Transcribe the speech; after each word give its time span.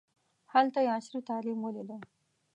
هلته 0.53 0.79
یې 0.85 0.91
عصري 0.97 1.19
تعلیم 1.29 1.59
ولیده. 1.61 1.97